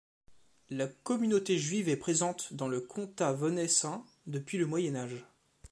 [0.71, 5.27] La communauté juive est présente dans le Comtat Venaissin depuis le Moyen Âge.